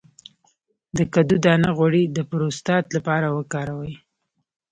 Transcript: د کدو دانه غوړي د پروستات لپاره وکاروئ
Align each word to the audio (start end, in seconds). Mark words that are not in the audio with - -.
د 0.97 0.99
کدو 1.13 1.35
دانه 1.45 1.69
غوړي 1.77 2.03
د 2.07 2.17
پروستات 2.29 2.85
لپاره 2.95 3.27
وکاروئ 3.37 3.93